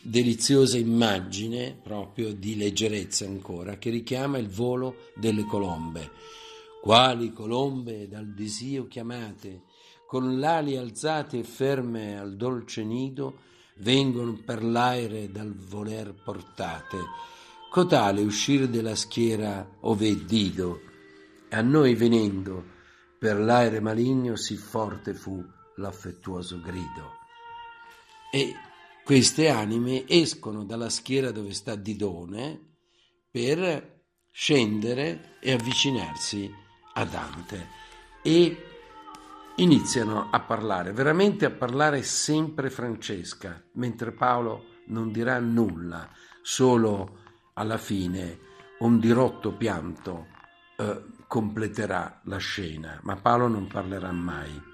[0.04, 6.43] deliziosa immagine proprio di leggerezza ancora che richiama il volo delle colombe.
[6.84, 9.62] Quali colombe dal desio chiamate,
[10.06, 13.40] con l'ali alzate e ferme al dolce nido,
[13.78, 16.98] vengono per l'aere dal voler portate,
[17.72, 20.82] cotale uscire della schiera ove dido,
[21.52, 22.62] a noi venendo
[23.18, 25.42] per l'aere maligno sì forte fu
[25.78, 27.12] l'affettuoso grido.
[28.30, 28.56] E
[29.06, 32.74] queste anime escono dalla schiera dove sta Didone
[33.32, 36.63] per scendere e avvicinarsi
[36.94, 37.68] a Dante
[38.22, 38.66] e
[39.56, 46.10] iniziano a parlare, veramente a parlare sempre Francesca, mentre Paolo non dirà nulla,
[46.42, 47.20] solo
[47.54, 48.40] alla fine
[48.80, 50.28] un dirotto pianto
[50.78, 54.72] eh, completerà la scena, ma Paolo non parlerà mai.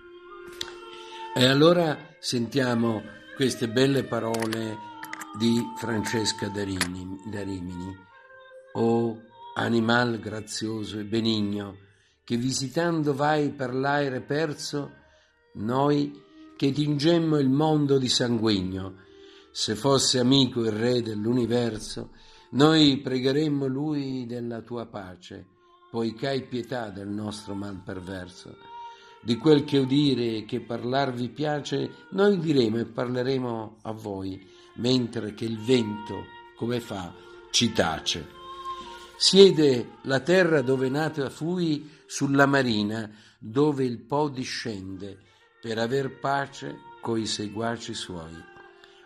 [1.36, 3.03] E allora sentiamo
[3.36, 4.77] queste belle parole
[5.38, 8.08] di Francesca da Rimini.
[8.73, 9.21] O
[9.55, 11.77] animal grazioso e benigno,
[12.30, 14.92] che visitando vai per l'aere perso,
[15.54, 16.13] noi
[16.56, 18.98] che tingemmo il mondo di sanguigno,
[19.50, 22.12] se fosse amico il re dell'universo,
[22.52, 25.44] noi pregheremmo lui della tua pace,
[25.89, 28.56] poiché hai pietà del nostro mal perverso.
[29.24, 35.34] Di quel che udire e che parlarvi piace, noi diremo e parleremo a voi, mentre
[35.34, 37.12] che il vento, come fa,
[37.50, 38.38] ci tace.
[39.21, 45.19] Siede la terra dove nata fui sulla marina, dove il Po discende,
[45.60, 48.34] per aver pace coi seguaci suoi.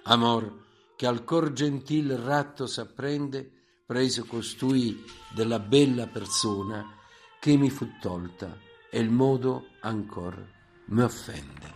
[0.04, 3.52] Amor, che al cor gentil ratto s'apprende,
[3.88, 6.96] preso costui della bella persona,
[7.40, 8.56] che mi fu tolta,
[8.92, 10.48] e il modo ancor
[10.90, 11.74] mi offende.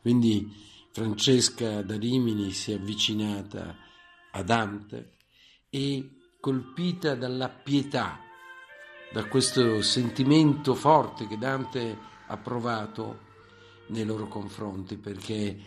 [0.00, 0.50] Quindi
[0.90, 3.76] Francesca da Rimini si è avvicinata
[4.30, 5.18] a Dante
[5.68, 6.15] e
[6.46, 8.20] colpita dalla pietà,
[9.12, 13.18] da questo sentimento forte che Dante ha provato
[13.88, 15.58] nei loro confronti, perché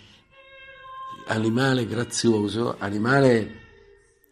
[1.27, 3.67] animale grazioso, animale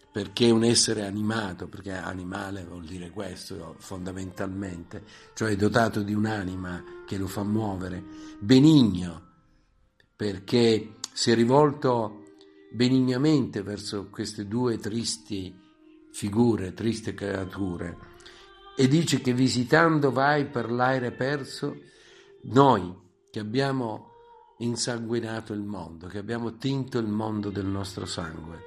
[0.10, 7.18] perché un essere animato, perché animale vuol dire questo fondamentalmente, cioè dotato di un'anima che
[7.18, 8.02] lo fa muovere,
[8.40, 9.22] benigno,
[10.16, 12.24] perché si è rivolto
[12.72, 15.66] benignamente verso queste due tristi
[16.18, 17.96] figure, tristi creature,
[18.76, 21.80] e dice che visitando vai per l'aere perso,
[22.46, 22.92] noi
[23.30, 24.14] che abbiamo
[24.58, 28.64] insanguinato il mondo, che abbiamo tinto il mondo del nostro sangue.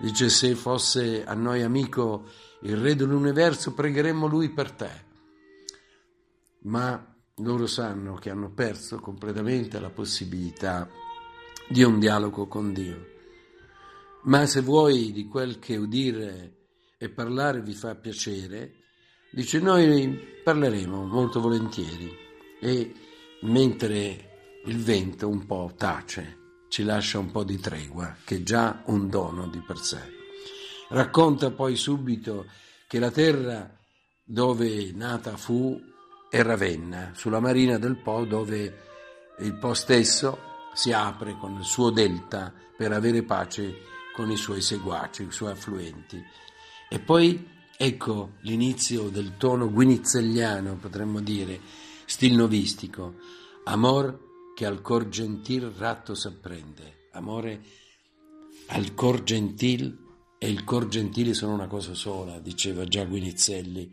[0.00, 2.24] Dice se fosse a noi amico
[2.60, 4.90] il re dell'universo pregheremmo lui per te.
[6.64, 10.86] Ma loro sanno che hanno perso completamente la possibilità
[11.70, 13.06] di un dialogo con Dio.
[14.24, 16.60] Ma se vuoi di quel che udire
[17.02, 18.74] e parlare vi fa piacere,
[19.32, 22.16] dice noi parleremo molto volentieri
[22.60, 22.94] e
[23.40, 26.38] mentre il vento un po' tace,
[26.68, 30.00] ci lascia un po' di tregua, che è già un dono di per sé.
[30.90, 32.46] Racconta poi subito
[32.86, 33.68] che la terra
[34.22, 35.76] dove nata fu
[36.30, 38.78] è Ravenna, sulla marina del Po dove
[39.40, 40.38] il Po stesso
[40.72, 45.50] si apre con il suo delta per avere pace con i suoi seguaci, i suoi
[45.50, 46.50] affluenti.
[46.92, 51.58] E poi ecco l'inizio del tono guinizelliano, potremmo dire,
[52.04, 53.14] stilnovistico.
[53.64, 57.08] Amor che al cor gentil ratto s'apprende.
[57.12, 57.62] Amore
[58.66, 59.96] al cor gentil
[60.36, 63.90] e il cor gentile sono una cosa sola, diceva già Guinizelli.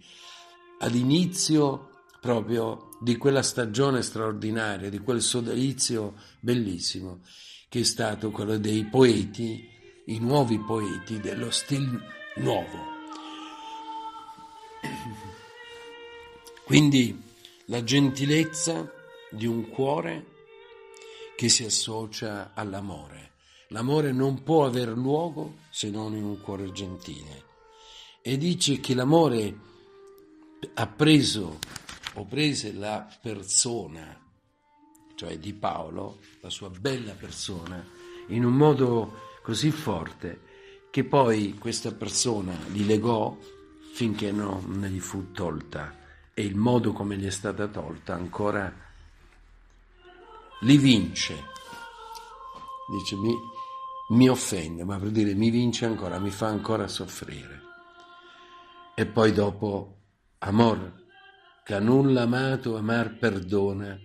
[0.80, 7.22] All'inizio proprio di quella stagione straordinaria, di quel sodalizio bellissimo,
[7.70, 9.66] che è stato quello dei poeti,
[10.08, 12.98] i nuovi poeti dello stil nuovo.
[16.66, 17.22] Quindi
[17.66, 18.92] la gentilezza
[19.32, 20.26] di un cuore
[21.36, 23.32] che si associa all'amore.
[23.70, 27.46] L'amore non può aver luogo se non in un cuore gentile.
[28.22, 29.58] E dice che l'amore
[30.74, 31.60] ha preso
[32.16, 34.20] o prese la persona,
[35.16, 37.86] cioè di Paolo, la sua bella persona,
[38.28, 40.48] in un modo così forte
[40.92, 43.38] che poi questa persona li legò
[43.94, 45.96] finché non gli fu tolta
[46.34, 48.74] e il modo come gli è stata tolta ancora
[50.62, 51.46] li vince.
[52.92, 53.34] Dice mi,
[54.10, 57.62] mi offende, ma per dire mi vince ancora, mi fa ancora soffrire.
[58.96, 59.98] E poi dopo,
[60.40, 61.06] amor,
[61.64, 63.98] che a nulla amato amar perdona,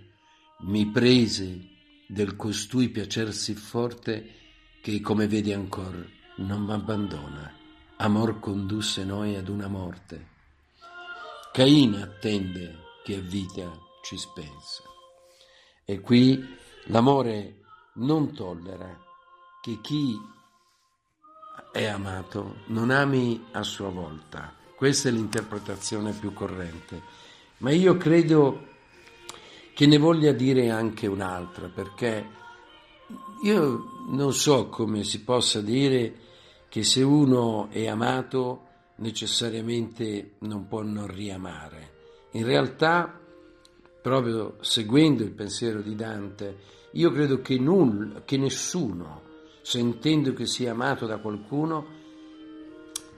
[0.66, 1.70] mi prese
[2.07, 4.31] del costui piacersi forte
[4.83, 7.53] che come vedi ancor non m'abbandona.
[7.97, 10.33] Amor condusse noi ad una morte.
[11.53, 13.70] Caina attende che a vita
[14.03, 14.83] ci spensa.
[15.85, 16.44] E qui
[16.87, 17.61] l'amore
[17.94, 18.99] non tollera
[19.62, 20.18] che chi
[21.70, 24.53] è amato non ami a sua volta.
[24.77, 27.03] Questa è l'interpretazione più corrente.
[27.59, 28.73] Ma io credo
[29.75, 32.29] che ne voglia dire anche un'altra, perché
[33.42, 36.14] io non so come si possa dire
[36.68, 38.66] che se uno è amato
[38.97, 41.92] necessariamente non può non riamare.
[42.33, 43.20] In realtà,
[44.03, 46.59] proprio seguendo il pensiero di Dante,
[46.92, 49.23] io credo che, nulla, che nessuno,
[49.62, 52.03] sentendo che sia amato da qualcuno,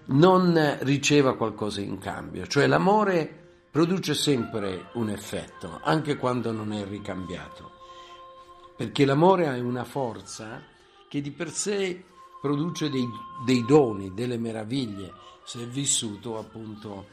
[0.07, 2.47] non riceva qualcosa in cambio.
[2.47, 7.76] Cioè l'amore produce sempre un effetto, anche quando non è ricambiato
[8.77, 10.63] perché l'amore ha una forza
[11.09, 12.05] che di per sé
[12.41, 13.09] produce dei,
[13.45, 15.13] dei doni, delle meraviglie,
[15.45, 17.07] se è vissuto appunto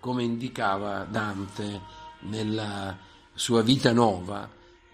[0.00, 1.80] come indicava Dante
[2.20, 2.96] nella
[3.34, 4.48] sua vita nuova,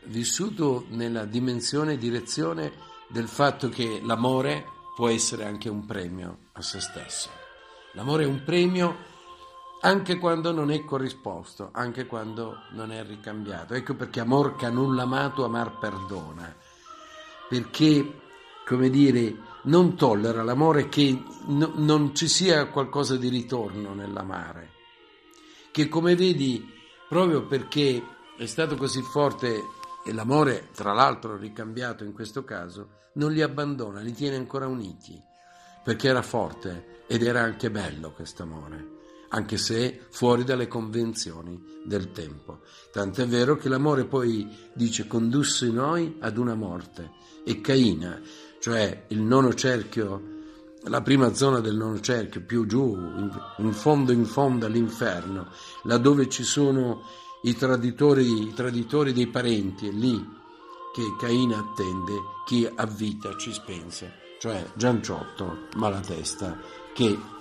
[0.05, 2.73] vissuto nella dimensione e direzione
[3.09, 4.65] del fatto che l'amore
[4.97, 7.31] può essere anche un premio a se stesso.
[7.93, 8.97] L'amore è un premio
[9.81, 13.75] anche quando non è corrisposto, anche quando non è ricambiato.
[13.75, 16.55] Ecco perché amor che nulla amato, amar perdona,
[17.49, 18.21] perché,
[18.67, 19.35] come dire,
[19.65, 24.73] non tollera l'amore che no, non ci sia qualcosa di ritorno nell'amare,
[25.71, 26.73] che come vedi,
[27.09, 28.03] proprio perché
[28.37, 29.63] è stato così forte
[30.05, 35.21] e l'amore, tra l'altro ricambiato in questo caso, non li abbandona, li tiene ancora uniti,
[35.83, 38.96] perché era forte ed era anche bello questo amore
[39.37, 42.61] anche se fuori dalle convenzioni del tempo.
[42.91, 47.13] Tant'è vero che l'amore poi dice condusse noi ad una morte
[47.45, 48.19] e Caina,
[48.59, 50.35] cioè il nono cerchio,
[50.85, 52.97] la prima zona del nono cerchio, più giù,
[53.59, 55.49] in fondo in fondo all'inferno,
[55.85, 57.03] laddove ci sono
[57.43, 60.17] i traditori, i traditori dei parenti, è lì
[60.95, 62.13] che Caina attende
[62.47, 66.59] chi a vita ci spense, cioè Gianciotto, Malatesta,
[66.95, 67.35] che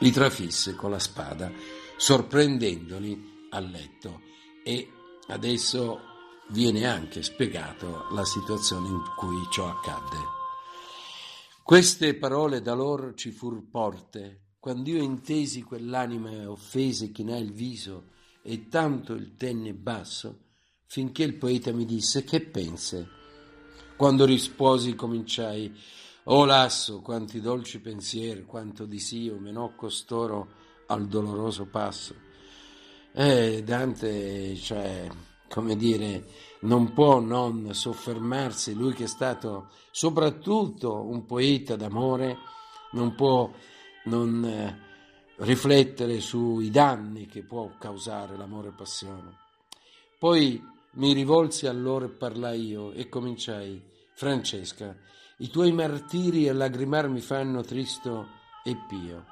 [0.00, 1.50] li trafisse con la spada,
[1.96, 4.22] sorprendendoli a letto
[4.64, 4.90] e
[5.28, 6.00] adesso
[6.50, 10.36] viene anche spiegato la situazione in cui ciò accadde.
[11.62, 18.10] Queste parole da loro ci fur porte, quando io intesi quell'anima offese chinà il viso
[18.42, 20.46] e tanto il tenne basso,
[20.86, 23.06] finché il poeta mi disse che pense.
[23.96, 25.76] Quando risposi cominciai
[26.30, 30.48] Oh lasso, quanti dolci pensieri, quanto disio menò costoro
[30.88, 32.14] al doloroso passo.
[33.14, 35.08] Eh, Dante, cioè,
[35.48, 36.26] come dire,
[36.60, 42.36] non può non soffermarsi, lui che è stato soprattutto un poeta d'amore,
[42.92, 43.50] non può
[44.04, 44.78] non eh,
[45.36, 49.34] riflettere sui danni che può causare l'amore e passione.
[50.18, 50.62] Poi
[50.92, 54.94] mi rivolsi a loro e parlai io e cominciai, Francesca,
[55.38, 58.28] i tuoi martiri a lagrimar mi fanno tristo
[58.64, 59.24] e pio.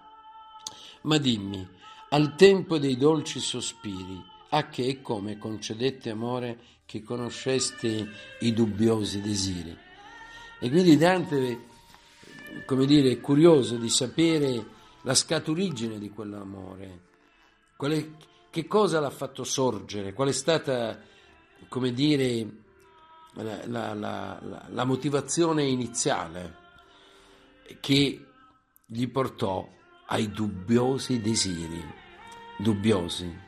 [1.03, 1.67] Ma dimmi,
[2.11, 8.09] al tempo dei dolci sospiri, a che e come concedette amore che conosceste
[8.41, 9.77] i dubbiosi desiri?
[10.61, 11.65] E quindi Dante,
[12.65, 14.65] come dire, è curioso di sapere
[15.03, 17.01] la scaturigine di quell'amore,
[17.77, 18.09] è,
[18.51, 20.99] che cosa l'ha fatto sorgere, qual è stata,
[21.69, 22.65] come dire,
[23.43, 26.65] la, la, la, motivazione iniziale
[27.81, 28.25] che
[28.87, 29.69] gli portò
[30.07, 31.83] ai dubbiosi desiri,
[32.59, 33.45] dubbiosi.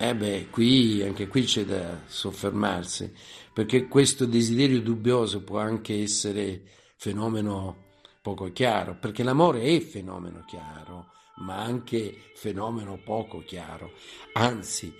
[0.00, 3.12] Eh beh, qui, anche qui c'è da soffermarsi,
[3.52, 6.62] perché questo desiderio dubbioso può anche essere
[6.96, 7.86] fenomeno
[8.22, 13.92] poco chiaro, perché l'amore è fenomeno chiaro, ma anche fenomeno poco chiaro.
[14.34, 14.94] Anzi,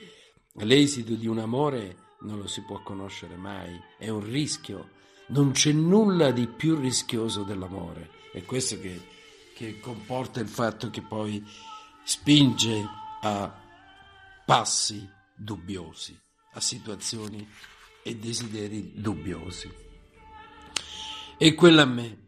[0.55, 4.91] l'esito di un amore non lo si può conoscere mai, è un rischio,
[5.29, 9.01] non c'è nulla di più rischioso dell'amore, è questo che,
[9.55, 11.45] che comporta il fatto che poi
[12.05, 12.87] spinge
[13.23, 13.55] a
[14.45, 16.19] passi dubbiosi,
[16.53, 17.47] a situazioni
[18.03, 19.71] e desideri dubbiosi.
[21.37, 22.19] E quella a me,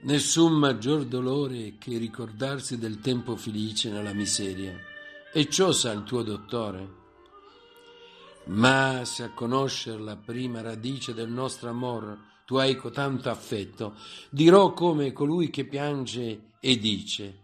[0.00, 4.76] nessun maggior dolore che ricordarsi del tempo felice nella miseria,
[5.32, 6.99] e ciò sa il tuo dottore.
[8.44, 13.94] Ma se a conoscere la prima radice del nostro amor tu hai cotanto affetto,
[14.28, 17.38] dirò come colui che piange e dice,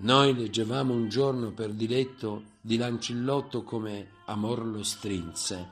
[0.00, 5.70] noi leggevamo un giorno per diletto di Lancillotto come amor lo strinse.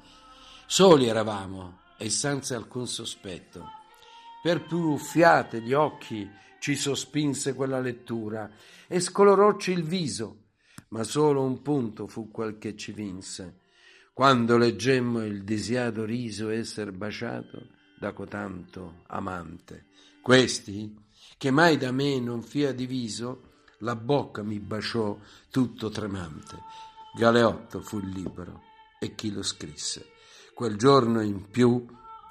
[0.66, 3.64] Soli eravamo e senza alcun sospetto.
[4.42, 6.28] Per più fiate di occhi
[6.58, 8.50] ci sospinse quella lettura
[8.88, 10.44] e scolorocci il viso,
[10.88, 13.60] ma solo un punto fu quel che ci vinse.
[14.16, 17.66] Quando leggemmo il desiato riso esser baciato
[17.98, 19.88] da cotanto amante.
[20.22, 20.96] Questi,
[21.36, 25.18] che mai da me non fia diviso, la bocca mi baciò
[25.50, 26.56] tutto tremante.
[27.14, 28.62] Galeotto fu il libro
[28.98, 30.12] e chi lo scrisse.
[30.54, 31.84] Quel giorno in più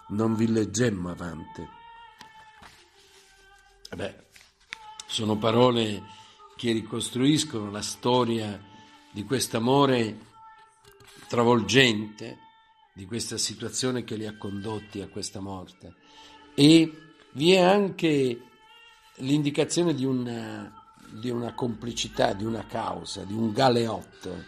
[0.08, 1.70] non vi leggemmo avanti.
[3.96, 4.24] Beh,
[5.06, 6.02] sono parole
[6.56, 8.60] che ricostruiscono la storia
[9.12, 10.34] di quest'amore
[11.28, 12.40] travolgente,
[12.94, 15.96] di questa situazione che li ha condotti a questa morte.
[16.54, 16.92] E
[17.34, 18.42] vi è anche
[19.18, 24.44] l'indicazione di una di una complicità, di una causa, di un galeotto,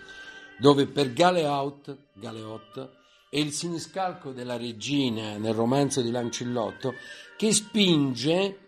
[0.58, 2.90] dove per Galeot, Galeot
[3.30, 6.96] è il siniscalco della regina nel romanzo di Lancillotto
[7.36, 8.60] che spinge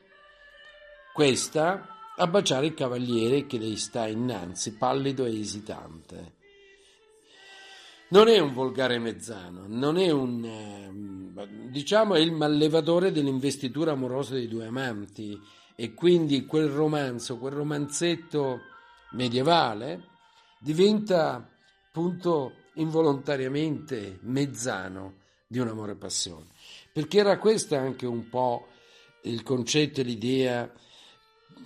[1.13, 6.37] questa a baciare il cavaliere che le sta innanzi, pallido e esitante.
[8.11, 14.33] Non è un volgare mezzano, non è un, ehm, diciamo, è il mallevatore dell'investitura amorosa
[14.33, 15.39] dei due amanti,
[15.75, 18.61] e quindi quel romanzo, quel romanzetto
[19.11, 20.07] medievale
[20.59, 21.49] diventa
[21.87, 26.47] appunto involontariamente mezzano di un amore e passione,
[26.91, 28.67] perché era questo anche un po'
[29.23, 30.69] il concetto e l'idea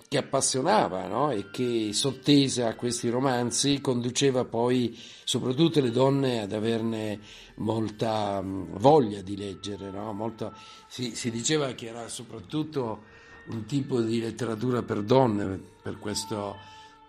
[0.08, 1.30] che appassionava no?
[1.30, 7.20] e che sottesa a questi romanzi conduceva poi soprattutto le donne ad averne
[7.56, 9.90] molta voglia di leggere.
[9.90, 10.12] No?
[10.12, 10.52] Molta,
[10.86, 13.02] si, si, diceva che era soprattutto
[13.46, 16.56] un tipo di letteratura per donne, per questo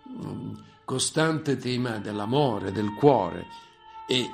[0.08, 3.46] mm, costante tema dell'amore, del cuore.
[4.08, 4.28] E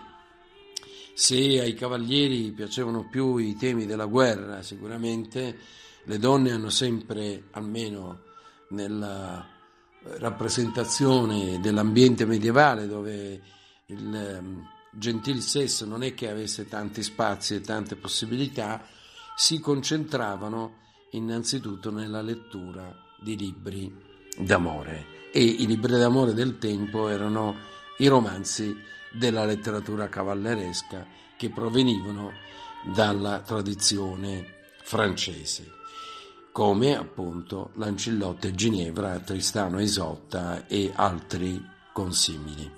[1.15, 5.59] se ai cavalieri piacevano più i temi della guerra, sicuramente
[6.05, 8.31] le donne hanno sempre, almeno
[8.73, 9.47] nella
[10.19, 13.41] rappresentazione dell'ambiente medievale, dove
[13.87, 14.61] il mm,
[14.91, 18.85] gentil sesso non è che avesse tanti spazi e tante possibilità,
[19.37, 23.95] si concentravano innanzitutto nella lettura di libri
[24.37, 25.21] d'amore.
[25.33, 27.57] E i libri d'amore del tempo erano
[27.99, 28.75] i romanzi
[29.13, 31.07] della letteratura cavalleresca
[31.37, 32.33] che provenivano
[32.95, 35.71] dalla tradizione francese,
[36.53, 41.61] come appunto Lancillotto e Ginevra, Tristano e Isotta e altri
[41.93, 42.71] consimili.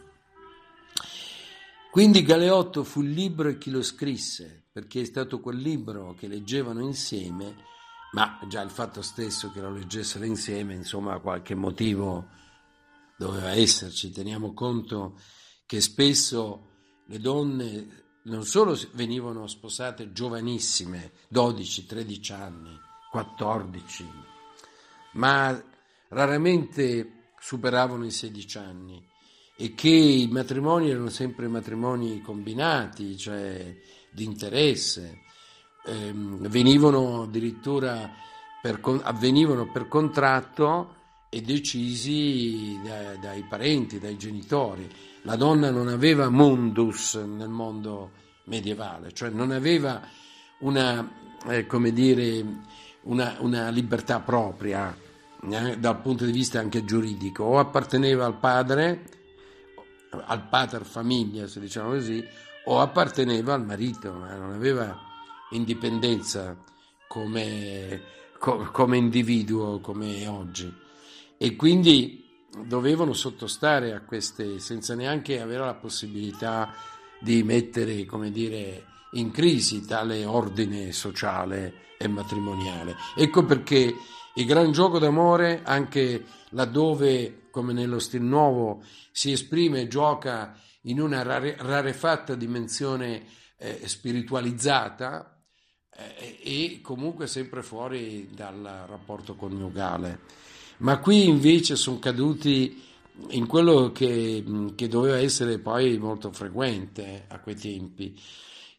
[1.90, 6.26] Quindi Galeotto fu il libro e chi lo scrisse, perché è stato quel libro che
[6.26, 7.72] leggevano insieme
[8.14, 12.28] ma già il fatto stesso che lo leggessero insieme, insomma, qualche motivo
[13.18, 14.12] doveva esserci.
[14.12, 15.18] Teniamo conto
[15.66, 16.68] che spesso
[17.06, 22.80] le donne non solo venivano sposate giovanissime, 12, 13 anni,
[23.14, 24.10] 14,
[25.12, 25.62] ma
[26.08, 29.06] raramente superavano i 16 anni
[29.56, 33.72] e che i matrimoni erano sempre matrimoni combinati, cioè
[34.10, 35.20] di interesse,
[35.86, 38.10] ehm, venivano addirittura
[38.60, 40.96] per, avvenivano per contratto
[41.28, 44.90] e decisi dai, dai parenti, dai genitori.
[45.22, 48.10] La donna non aveva mundus nel mondo
[48.46, 50.02] medievale, cioè non aveva
[50.58, 51.08] una,
[51.46, 52.44] eh, come dire,
[53.05, 54.96] una, una libertà propria
[55.50, 59.05] eh, dal punto di vista anche giuridico, o apparteneva al padre,
[60.11, 62.24] al pater famiglia, se diciamo così,
[62.66, 64.98] o apparteneva al marito, ma non aveva
[65.50, 66.57] indipendenza
[67.07, 68.02] come,
[68.38, 70.72] co, come individuo, come oggi.
[71.36, 72.24] E quindi
[72.64, 76.72] dovevano sottostare a queste, senza neanche avere la possibilità
[77.20, 78.84] di mettere, come dire,
[79.14, 82.96] in crisi tale ordine sociale e matrimoniale.
[83.16, 83.94] Ecco perché
[84.34, 91.00] il gran gioco d'amore, anche laddove, come nello stil nuovo, si esprime e gioca in
[91.00, 93.24] una rare, rarefatta dimensione
[93.56, 95.34] eh, spiritualizzata,
[95.96, 100.20] eh, e comunque sempre fuori dal rapporto coniugale.
[100.78, 102.82] Ma qui invece sono caduti
[103.30, 104.44] in quello che,
[104.74, 108.20] che doveva essere poi molto frequente a quei tempi,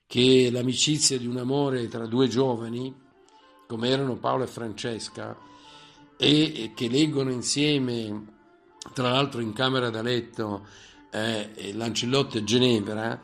[0.08, 2.93] che l'amicizia di un amore tra due giovani,
[3.68, 5.38] come erano Paolo e Francesca,
[6.18, 8.26] e che leggono insieme,
[8.93, 10.66] tra l'altro in camera da letto,
[11.12, 13.20] eh, Lancillotto e Ginevra,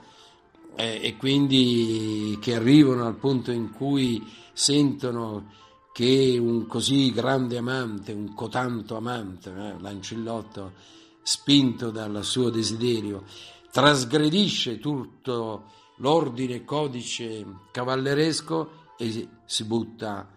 [0.75, 5.59] eh, e quindi che arrivano al punto in cui sentono
[5.93, 10.73] che un così grande amante, un cotanto amante, eh, Lancillotto,
[11.21, 13.23] spinto dal suo desiderio,
[13.71, 20.27] trasgredisce tutto l'ordine codice cavalleresco e si butta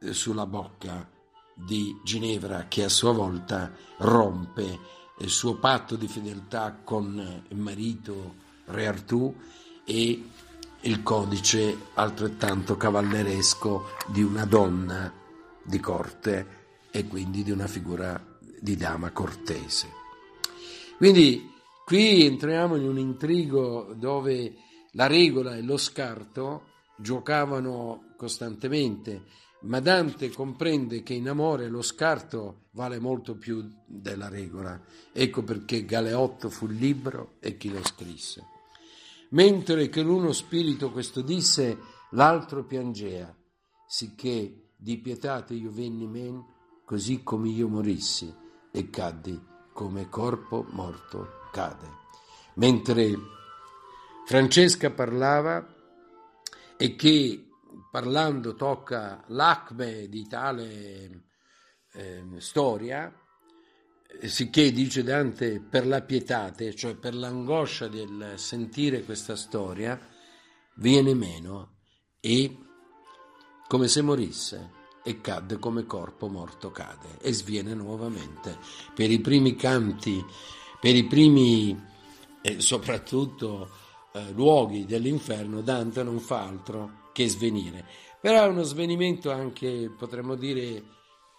[0.00, 1.08] eh, sulla bocca
[1.54, 8.46] di Ginevra che a sua volta rompe il suo patto di fedeltà con il marito
[8.66, 9.34] Re Artù
[9.84, 10.24] e
[10.82, 15.12] il codice altrettanto cavalleresco di una donna
[15.62, 16.56] di corte
[16.90, 18.24] e quindi di una figura
[18.60, 19.88] di dama cortese.
[20.96, 21.52] Quindi
[21.84, 24.54] qui entriamo in un intrigo dove
[24.92, 26.62] la regola e lo scarto
[26.96, 29.24] giocavano costantemente,
[29.62, 34.80] ma Dante comprende che in amore lo scarto vale molto più della regola.
[35.12, 38.44] Ecco perché Galeotto fu il libro e chi lo scrisse.
[39.30, 41.78] Mentre che l'uno spirito questo disse,
[42.10, 43.34] l'altro piangea,
[43.86, 46.42] sicché di pietate io venni men,
[46.84, 48.32] così come io morissi,
[48.70, 49.38] e caddi
[49.72, 51.86] come corpo morto cade.
[52.54, 53.36] Mentre
[54.28, 55.66] Francesca parlava
[56.76, 57.48] e che
[57.90, 61.24] parlando tocca l'acme di tale
[61.94, 63.10] eh, storia,
[64.24, 69.98] sicché dice Dante per la pietate, cioè per l'angoscia del sentire questa storia,
[70.74, 71.78] viene meno
[72.20, 72.54] e
[73.66, 74.72] come se morisse
[75.04, 78.58] e cadde come corpo morto cade e sviene nuovamente.
[78.94, 80.22] Per i primi canti,
[80.78, 81.82] per i primi
[82.42, 87.84] e soprattutto eh, luoghi dell'inferno, Dante non fa altro che svenire.
[88.20, 90.82] Però è uno svenimento anche, potremmo dire,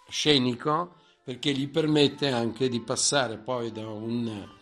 [0.08, 4.58] scenico, perché gli permette anche di passare poi da una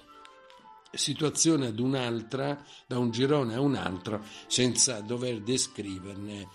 [0.90, 6.48] situazione ad un'altra, da un girone a un altro, senza dover descriverne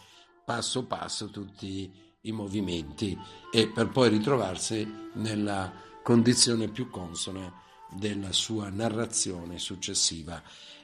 [0.45, 1.91] passo passo tutti
[2.21, 3.17] i movimenti
[3.51, 5.71] e per poi ritrovarsi nella
[6.03, 7.51] condizione più consona
[7.89, 10.41] della sua narrazione successiva.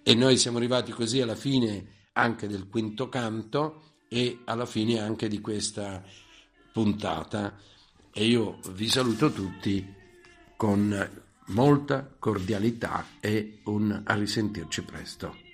[0.09, 5.27] E noi siamo arrivati così alla fine anche del quinto canto e alla fine anche
[5.27, 6.03] di questa
[6.73, 7.55] puntata.
[8.11, 9.85] E io vi saluto tutti
[10.57, 15.48] con molta cordialità e un a risentirci presto.